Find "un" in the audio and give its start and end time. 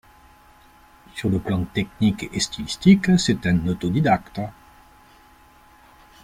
3.45-3.67